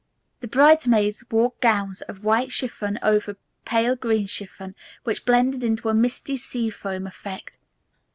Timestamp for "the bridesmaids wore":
0.39-1.53